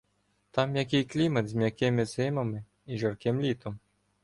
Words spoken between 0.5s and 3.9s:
Там м'який клімат з м'якими зимами і жарким літом.